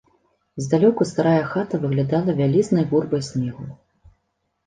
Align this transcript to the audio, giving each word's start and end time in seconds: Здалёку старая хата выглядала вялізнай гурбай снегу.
Здалёку 0.67 1.01
старая 1.09 1.41
хата 1.51 1.79
выглядала 1.83 2.35
вялізнай 2.39 2.85
гурбай 2.93 3.21
снегу. 3.29 3.63